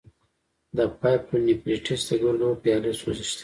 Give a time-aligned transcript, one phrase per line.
[0.77, 3.39] د پايلونیفریټس د ګردو پیالې سوزش دی.